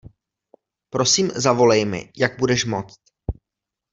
[0.89, 3.01] Prosím, zavolej mi, jak budeš moct.